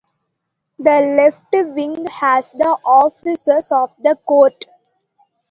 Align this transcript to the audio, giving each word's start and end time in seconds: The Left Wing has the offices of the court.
The 0.79 0.99
Left 0.99 1.45
Wing 1.75 2.07
has 2.07 2.49
the 2.53 2.69
offices 2.83 3.71
of 3.71 3.93
the 4.01 4.15
court. 4.25 4.65